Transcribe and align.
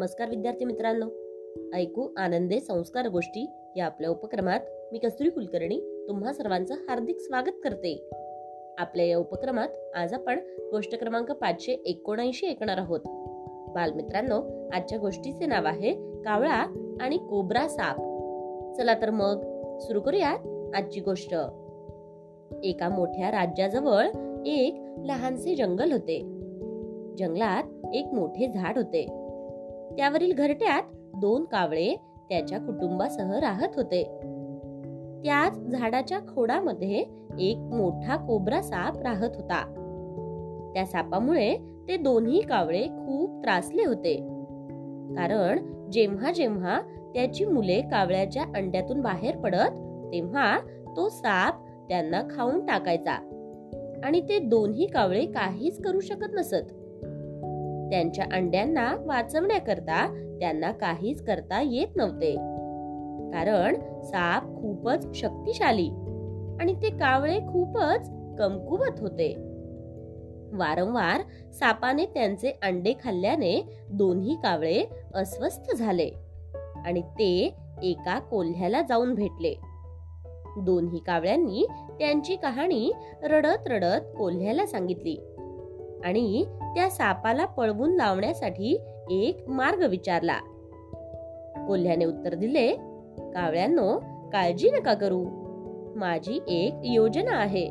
नमस्कार 0.00 0.28
विद्यार्थी 0.30 0.64
मित्रांनो. 0.64 1.06
ऐकू 1.76 2.08
आनंदे 2.16 2.60
संस्कार 2.60 3.08
गोष्टी 3.08 3.50
या 3.76 3.86
आपल्या 3.86 4.10
उपक्रमात 4.10 4.60
मी 4.92 4.98
कस्तुरी 4.98 5.30
कुलकर्णी 5.30 6.04
तुम्हा 6.08 6.32
सर्वांचं 6.32 6.74
हार्दिक 6.74 7.20
स्वागत 7.20 7.60
करते. 7.64 8.10
आपल्या 8.78 9.06
या 9.06 9.18
उपक्रमात 9.18 9.68
आज 9.94 10.14
आपण 10.14 10.38
गोष्ट 10.70 10.98
क्रमांक 10.98 11.32
पाचशे 11.32 11.72
एकोणऐंशी 11.72 12.46
ऐकणार 12.46 12.78
आहोत. 12.78 13.00
बालमित्रांनो 13.74 14.68
आजच्या 14.72 14.98
गोष्टीचे 14.98 15.46
नाव 15.46 15.64
आहे 15.64 15.92
कावळा 16.22 16.96
आणि 17.00 17.16
कोब्रा 17.16 17.68
साप. 17.68 17.96
चला 18.76 18.94
तर 18.94 19.10
मग 19.10 19.36
सुरू 19.78 20.00
करूयात 20.00 20.74
आजची 20.74 21.00
गोष्ट. 21.00 21.34
एका 22.64 22.88
मोठ्या 22.88 23.30
राज्याजवळ 23.30 24.06
एक 24.46 24.84
लहानसे 25.04 25.54
जंगल 25.54 25.92
होते. 25.92 26.20
जंगलात 27.18 27.64
एक 27.94 28.06
मोठे 28.06 28.48
झाड 28.48 28.76
होते. 28.76 29.19
त्यावरील 29.96 30.32
घरट्यात 30.32 30.82
दोन 31.16 31.44
कावळे 31.44 31.96
त्याच्या 32.28 32.58
कुटुंबासह 32.58 33.38
राहत 33.38 33.68
होते. 33.76 34.04
त्याच 35.24 35.58
झाडाच्या 35.58 36.18
खोडामध्ये 36.34 37.04
एक 37.38 37.56
मोठा 37.56 38.16
कोबरा 38.16 38.62
साप 38.62 39.02
राहत 39.02 39.30
होता. 39.34 39.64
त्या 40.74 40.86
सापामुळे 40.86 41.56
ते 41.88 41.96
दोन्ही 41.96 42.40
कावळे 42.40 42.86
खूप 42.86 43.42
त्रासले 43.42 43.84
होते. 43.84 44.16
कारण 45.16 45.58
जेव्हा 45.90 46.32
जेव्हा 46.32 46.80
त्याची 47.14 47.44
मुले 47.44 47.80
कावळ्याच्या 47.80 48.42
अंड्यातून 48.42 49.00
बाहेर 49.00 49.36
पडत 49.36 49.70
तेव्हा 50.12 50.58
तो 50.96 51.08
साप 51.08 51.54
त्यांना 51.88 52.22
खाऊन 52.30 52.66
टाकायचा. 52.66 53.14
आणि 54.04 54.20
ते 54.20 54.38
दोन्ही 54.38 54.86
कावळे 54.86 55.26
काहीच 55.26 55.82
करू 55.82 56.00
शकत 56.00 56.34
नसत. 56.34 56.72
त्यांच्या 57.90 58.24
अंड्यांना 58.32 58.96
वाचवण्याकरता 59.06 60.06
त्यांना 60.40 60.72
काहीच 60.72 61.24
करता 61.24 61.60
येत 61.62 61.96
नव्हते. 61.96 62.34
कारण 63.32 63.76
साप 64.02 64.44
खूपच 64.44 65.16
शक्तिशाली 65.16 65.88
आणि 66.60 66.74
ते 66.82 66.90
कावळे 66.90 67.38
खूपच 67.38 68.10
कमकुवत 68.38 69.00
होते. 69.00 69.34
वारंवार 70.52 71.20
सापाने 71.52 72.06
त्यांचे 72.06 72.50
अंडे 72.62 72.94
खाल्ल्याने 73.04 73.62
दोन्ही 73.92 74.34
कावळे 74.34 74.84
अस्वस्थ 75.14 75.74
झाले 75.76 76.10
आणि 76.84 77.00
ते 77.00 77.54
एका 77.82 78.18
कोल्ह्याला 78.18 78.82
जाऊन 78.82 79.14
भेटले. 79.14 79.54
दोन्ही 80.58 80.98
कावळ्यांनी 80.98 81.66
त्यांची 81.98 82.36
कहाणी 82.36 82.92
रडत 83.22 83.66
रडत 83.66 84.16
कोल्ह्याला 84.18 84.66
सांगितली. 84.66 85.16
आणि 86.04 86.44
त्या 86.60 86.90
सापाला 86.90 87.44
पळवून 87.44 87.94
लावण्यासाठी 87.94 88.80
एक 89.10 89.48
मार्ग 89.48 89.86
विचारला. 89.86 90.38
कोल्ह्याने 91.66 92.04
उत्तर 92.04 92.34
दिले 92.34 92.72
कावळ्यांनो 93.18 93.98
काळजी 94.32 94.70
नका 94.70 94.94
करू. 94.94 95.24
माझी 95.96 96.40
एक 96.48 96.74
योजना 96.84 97.36
आहे. 97.36 97.66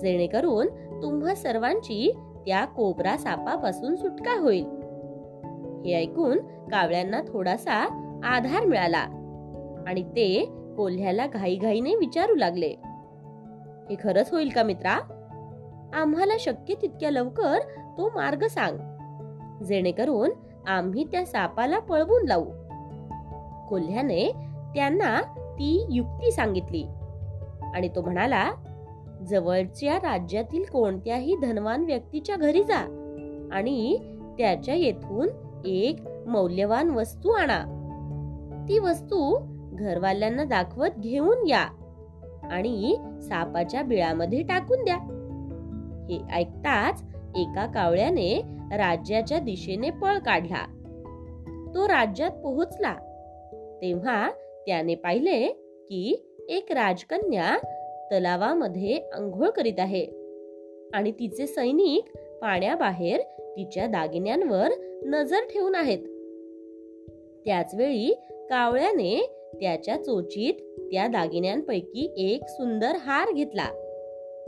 जेणेकरून 0.00 0.66
तुम्हा 1.02 1.34
सर्वांची 1.34 2.12
त्या 2.46 2.64
कोबरा 2.64 3.16
सापापासून 3.16 3.96
सुटका 3.96 4.40
होईल. 4.40 4.64
हे 5.84 5.94
ऐकून 5.94 6.38
कावळ्यांना 6.70 7.20
थोडासा 7.28 7.84
आधार 8.24 8.66
मिळाला 8.66 9.06
आणि 9.86 10.02
ते 10.02 10.48
कोल्ह्याला 10.76 11.26
घाईघाईने 11.26 11.94
विचारू 11.94 12.34
लागले. 12.34 12.74
हे 13.90 13.96
खरंच 14.02 14.32
होईल 14.32 14.48
का 14.48 14.62
मित्रा? 14.62 15.15
आम्हाला 15.94 16.34
शक्य 16.40 16.74
तितक्या 16.82 17.10
लवकर 17.10 17.58
तो 17.98 18.08
मार्ग 18.08 18.46
सांग. 18.46 18.78
जेणेकरून 19.64 20.30
आम्ही 20.66 21.04
त्या 21.04 21.26
सापाला 21.26 21.78
पळवून 21.78 22.26
लावू. 22.28 22.50
कोल्ह्याने 23.68 24.32
त्यांना 24.74 25.20
ती 25.52 25.86
युक्ती 25.90 26.32
सांगितली. 26.32 26.84
आणि 27.74 27.88
तो 27.88 28.02
म्हणाला 28.02 28.50
जवळच्या 29.28 29.96
राज्यातील 29.96 30.64
कोणत्याही 30.64 31.36
धनवान 31.36 31.84
व्यक्तीच्या 31.84 32.36
घरी 32.36 32.62
जा 32.62 32.78
आणि 33.52 33.98
त्याच्या 34.38 34.74
येथून 34.74 35.28
एक 35.66 35.96
मौल्यवान 36.26 36.90
वस्तू 36.90 37.30
आणा. 37.30 37.64
ती 38.68 38.78
वस्तू 38.78 39.38
घरवाल्यांना 39.72 40.44
दाखवत 40.44 40.98
घेऊन 40.98 41.46
या 41.46 41.68
आणि 42.50 42.96
सापाच्या 43.22 43.82
बिळामध्ये 43.82 44.42
टाकून 44.42 44.84
द्या. 44.84 44.96
हे 46.10 46.20
ऐकताच 46.32 47.02
एका 47.36 47.66
कावळ्याने 47.66 48.42
राज्याच्या 48.76 49.38
दिशेने 49.38 49.90
पळ 49.90 50.18
काढला. 50.18 50.64
तो 51.74 51.88
राज्यात 51.88 52.30
पोहोचला. 52.30 52.94
तेव्हा 53.82 54.30
त्याने 54.66 54.94
पाहिले 54.94 55.48
की 55.88 56.32
एक 56.48 56.72
राजकन्या 56.72 57.58
तलावामध्ये 58.12 58.98
अंघोळ 59.12 59.48
करीत 59.48 59.78
आहे 59.78 60.04
आणि 60.94 61.12
तिचे 61.12 61.46
सैनिक 61.46 62.18
पाण्याबाहेर 62.42 63.20
तिच्या 63.38 63.86
दागिन्यांवर 63.86 64.68
नजर 65.04 65.38
ठेवून 65.38 65.74
आहेत. 65.74 65.98
त्याच 67.44 67.74
वेळी 67.74 68.14
कावळ्याने 68.30 69.30
त्याच्या 69.60 69.96
चोचीत 70.04 70.54
त्या 70.92 71.06
दागिन्यांपैकी 71.06 72.14
एक 72.16 72.40
सुंदर 72.48 72.96
हार 72.96 73.32
घेतला 73.32 73.68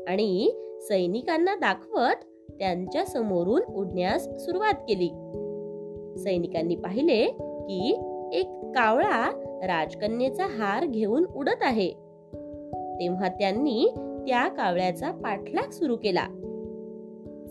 आणि 0.09 0.51
सैनिकांना 0.81 1.55
दाखवत 1.55 2.25
त्यांच्या 2.51 3.05
समोरून 3.05 3.63
उडण्यास 3.63 4.25
सुरुवात 4.25 4.75
केली. 4.75 5.09
सैनिकांनी 6.19 6.77
पाहिले 6.77 7.27
की 7.41 8.01
एक 8.33 8.47
कावळा 8.49 9.31
राजकन्येचा 9.67 10.47
हार 10.47 10.87
घेऊन 10.87 11.25
उडत 11.25 11.63
आहे. 11.63 11.91
तेव्हा 13.01 13.29
त्यांनी 13.29 13.95
त्या 14.27 14.49
कावळ्याचा 14.49 15.11
पाठलाग 15.11 15.71
सुरू 15.71 15.97
केला. 15.97 16.27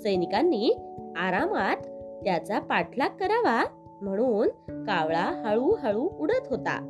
सैनिकांनी 0.03 0.71
आरामात 1.17 1.77
त्याचा 2.23 2.59
पाठलाग 2.59 3.09
करावा 3.09 3.65
म्हणून 4.01 4.47
कावळा 4.83 5.43
हळूहळू 5.45 6.09
उडत 6.19 6.47
होता. 6.49 6.89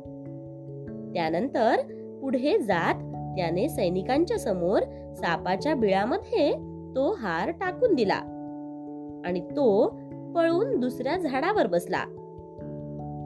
त्यानंतर 1.14 1.76
पुढे 2.20 2.58
जात 2.58 2.94
त्याने 3.36 3.68
सैनिकांच्या 3.68 4.38
समोर 4.38 4.82
सापाच्या 5.14 5.74
बिळामध्ये 5.74 6.52
तो 6.96 7.12
हार 7.12 7.50
टाकून 7.50 7.94
दिला 7.94 8.20
आणि 9.24 9.40
तो 9.40 9.86
पळून 10.34 10.80
दुसऱ्या 10.80 11.16
झाडावर 11.16 11.66
बसला. 11.66 12.04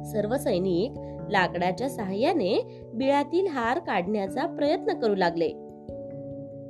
सर्व 0.05 0.37
सैनिक 0.37 0.99
लाकडाच्या 1.31 1.89
सहाय्याने 1.89 2.83
बिळातील 2.95 3.47
हार 3.47 3.79
काढण्याचा 3.79 4.47
प्रयत्न 4.47 4.93
करू 4.93 5.15
लागले. 5.15 5.49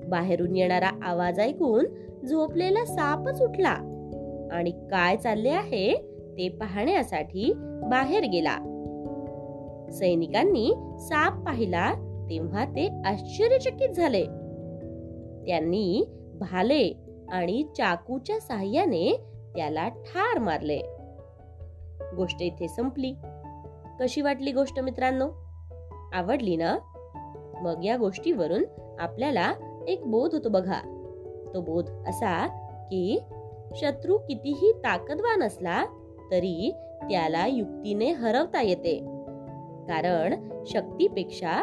बाहेरून 0.09 0.57
येणारा 0.57 0.91
आवाज 1.03 1.41
ऐकून 1.41 1.85
झोपलेला 2.27 2.85
सापच 2.85 3.43
उठला 3.43 3.77
आणि 4.53 4.71
काय 4.71 5.17
चालले 5.17 5.49
आहे 5.49 5.95
ते 6.39 6.49
पाहण्यासाठी 6.49 7.53
बाहेर 7.91 8.25
गेला. 8.25 8.57
सैनिकांनी 9.93 10.73
साप 10.99 11.47
पाहिला 11.47 11.93
तेव्हा 12.33 12.65
ते 12.65 13.03
आश्चर्यचकित 13.05 13.89
झाले. 13.89 14.23
त्यांनी 15.47 16.05
भाले 16.41 16.93
आणि 17.33 17.65
चाकूच्या 17.77 18.41
साह्याने 18.41 19.21
त्याला 19.57 19.89
ठार 19.89 20.39
मारले. 20.39 20.79
गोष्ट 22.17 22.43
इथे 22.43 22.69
संपली. 22.69 23.15
कशी 24.01 24.21
वाटली 24.21 24.53
गोष्ट 24.53 24.81
मित्रांनो? 24.81 25.29
आवडली 26.13 26.57
ना? 26.57 26.79
मग 27.63 27.85
या 27.85 27.97
गोष्टीवरून 27.97 28.65
आपल्याला 28.99 29.53
एक 29.89 30.05
बोध 30.05 30.35
होतो 30.35 30.49
बघा. 30.49 30.81
तो 31.55 31.61
बोध 31.61 31.91
असा 31.91 32.47
की 32.91 33.21
शत्रू 33.77 34.19
कितीही 34.19 34.73
ताकदवान 34.73 35.43
असला 35.43 35.85
तरी 36.31 36.73
त्याला 37.03 37.47
युक्तीने 37.47 38.13
हरवता 38.13 38.63
येते. 38.63 38.99
कारण 39.89 40.49
शक्तीपेक्षा 40.67 41.63